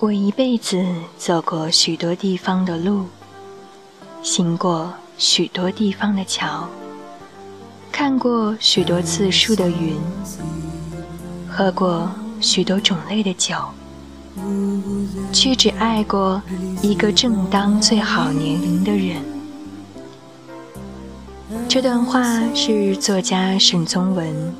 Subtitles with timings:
[0.00, 0.80] 我一辈子
[1.16, 3.06] 走过许多地方的路，
[4.22, 6.68] 行过许多地方的桥，
[7.90, 9.96] 看过许多次数的云，
[11.48, 12.08] 喝过
[12.40, 13.56] 许多种类的酒，
[15.32, 16.40] 却只爱过
[16.80, 19.16] 一个正当最好年龄的人。
[21.68, 22.22] 这段话
[22.54, 24.54] 是作家沈从文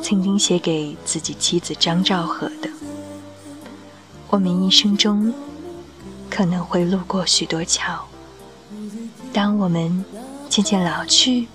[0.00, 2.70] 曾经写给自己妻子张兆和的。
[4.30, 5.32] 我们一生中
[6.28, 8.06] 可能会路过许多桥，
[9.32, 10.04] 当我们
[10.50, 11.48] 渐渐老去，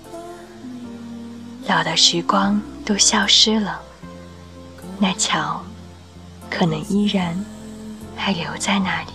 [1.68, 3.80] 老的时光都消失了，
[4.98, 5.62] 那桥
[6.50, 7.44] 可能依然
[8.16, 9.08] 还留在那里。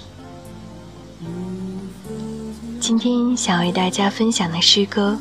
[2.79, 5.19] 今天想为大家分享的诗歌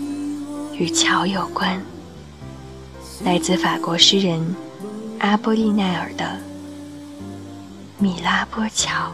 [0.75, 1.83] 与桥有关，
[3.25, 4.55] 来自法国诗人
[5.19, 6.48] 阿波利奈尔的。
[8.00, 9.12] 米拉波桥。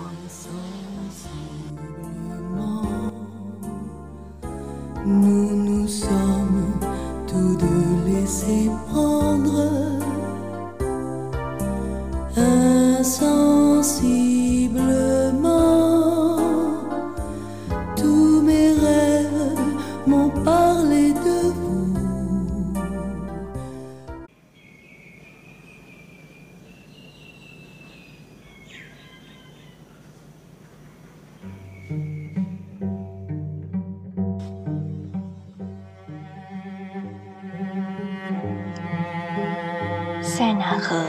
[40.44, 41.02] 塞纳河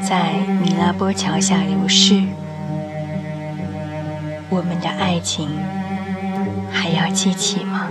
[0.00, 2.22] 在米拉波桥下流逝，
[4.48, 5.48] 我们的爱情
[6.70, 7.88] 还要记起吗？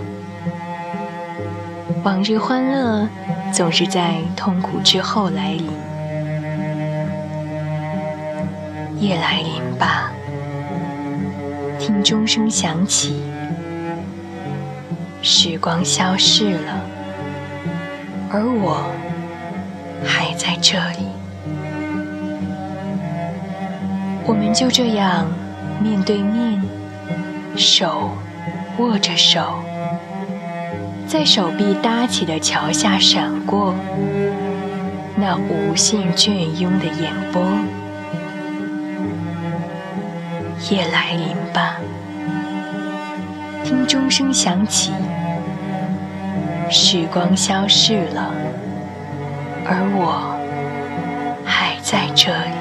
[2.01, 3.09] 往日欢乐
[3.51, 5.69] 总是在痛苦之后来临，
[9.01, 10.13] 夜来临吧，
[11.77, 13.21] 听钟声响起，
[15.21, 16.81] 时光消逝了，
[18.31, 18.89] 而我。
[20.05, 21.07] 还在这里，
[24.25, 25.25] 我们就这样
[25.81, 26.61] 面对面，
[27.55, 28.11] 手
[28.77, 29.59] 握着手，
[31.07, 33.75] 在手臂搭起的桥下闪过
[35.15, 37.41] 那无限隽永的眼波。
[40.69, 41.77] 夜来临吧，
[43.63, 44.91] 听钟声响起，
[46.69, 48.31] 时光消逝了。
[49.71, 50.35] 而我
[51.45, 52.57] 还在这里。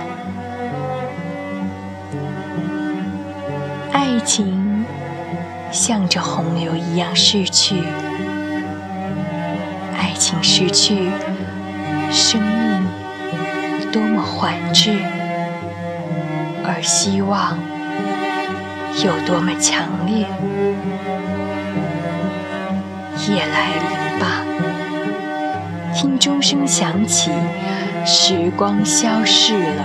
[3.91, 4.85] 爱情
[5.73, 7.83] 像这洪流一样逝去，
[9.97, 11.09] 爱情逝去，
[12.11, 12.87] 生命
[13.91, 14.99] 多么缓滞，
[16.63, 17.59] 而希望
[19.03, 20.27] 有多么强烈。
[23.29, 24.48] 夜来临吧。
[26.01, 27.33] 听钟声响起，
[28.07, 29.85] 时光消逝了，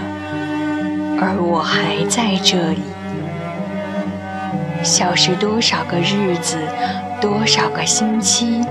[1.19, 2.84] 而我还在这里。
[4.84, 6.59] 消失多少个日子，
[7.19, 8.62] 多少个星期，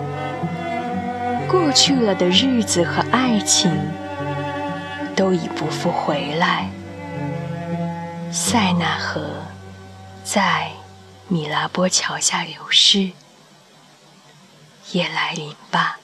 [1.50, 3.76] 过去了的日子和爱情，
[5.16, 6.69] 都已不复回来。
[8.31, 9.20] 塞纳河
[10.22, 10.69] 在
[11.26, 13.11] 米拉波桥下流逝，
[14.93, 15.99] 夜来临吧。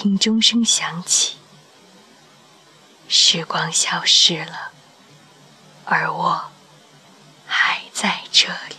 [0.00, 1.34] 听钟声响起，
[3.08, 4.70] 时光消失了，
[5.84, 6.44] 而我
[7.44, 8.76] 还在这里。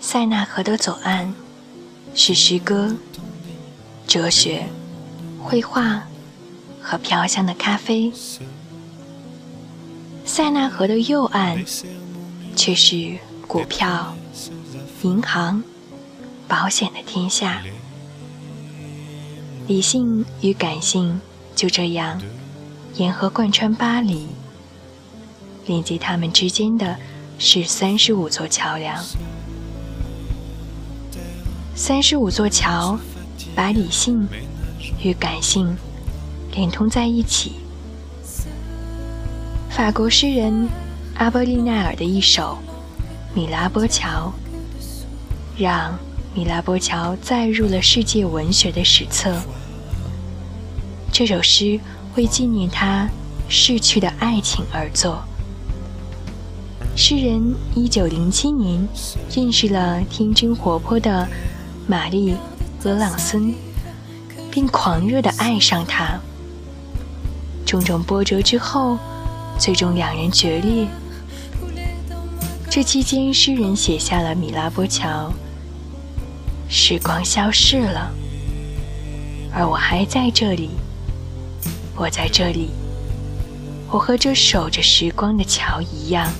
[0.00, 1.34] 塞纳河的左岸
[2.14, 2.96] 是诗歌、
[4.06, 4.70] 哲学、
[5.38, 6.04] 绘画
[6.80, 8.10] 和飘香的咖啡。
[10.38, 11.64] 塞纳河的右岸，
[12.54, 13.18] 却是
[13.48, 14.14] 股票、
[15.02, 15.64] 银行、
[16.46, 17.60] 保险的天下。
[19.66, 21.20] 理性与感性
[21.56, 22.22] 就这样
[22.94, 24.28] 沿河贯穿巴黎，
[25.66, 26.96] 连接他们之间的
[27.40, 29.04] 是三十五座桥梁。
[31.74, 32.96] 三十五座桥
[33.56, 34.28] 把理性
[35.02, 35.76] 与感性
[36.52, 37.54] 连通在一起。
[39.78, 40.68] 法国诗人
[41.14, 42.58] 阿波利奈尔的一首
[43.32, 44.32] 《米拉波桥》，
[45.56, 45.96] 让
[46.34, 49.32] 米拉波桥载入了世界文学的史册。
[51.12, 51.78] 这首诗
[52.16, 53.08] 为纪念他
[53.48, 55.22] 逝去的爱情而作。
[56.96, 58.84] 诗人一九零七年
[59.30, 61.24] 认识了天真活泼的
[61.86, 62.32] 玛丽·
[62.82, 63.54] 俄朗森，
[64.50, 66.18] 并狂热地爱上她。
[67.64, 68.98] 种种波折之后。
[69.58, 70.86] 最终两人决裂。
[72.70, 75.30] 这期间，诗人写下了《米拉波桥》。
[76.70, 78.12] 时光消逝了，
[79.52, 80.70] 而我还在这里。
[81.96, 82.70] 我在这里，
[83.90, 86.30] 我和这守着时光的桥一样，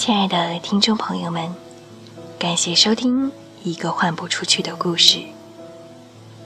[0.00, 1.54] 亲爱的听众朋友们，
[2.38, 3.28] 感谢收听
[3.62, 5.18] 《一个换不出去的故事》，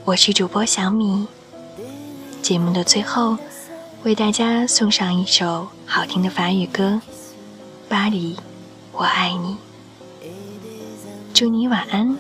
[0.05, 1.29] 我是主播小米。
[2.43, 3.39] 节目的最后，
[4.03, 7.01] 为大家送上一首好听的法语歌
[7.89, 8.37] 《巴黎，
[8.91, 9.57] 我爱你》。
[11.33, 12.19] 祝你晚安，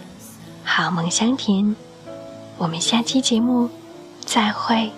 [0.63, 1.75] 好梦香甜。
[2.57, 3.69] 我们下期节目
[4.25, 4.89] 再会。